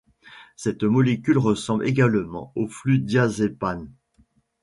[0.55, 3.87] Cette molécule ressemble également au fludiazépam.